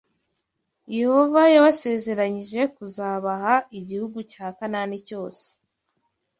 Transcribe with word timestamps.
Yehova 0.97 1.41
yabasezeranyije 1.53 2.61
kuzabaha 2.75 3.53
igihugu 3.79 4.17
cya 4.31 4.47
Kanani 4.57 4.97
cyose 5.07 5.45